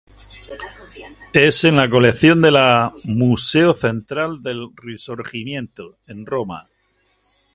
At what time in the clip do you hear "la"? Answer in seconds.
1.75-1.87, 2.49-2.91